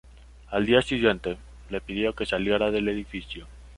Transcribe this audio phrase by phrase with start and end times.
[0.49, 1.37] Al día siguiente,
[1.69, 3.45] le pidió que saliera del edificio.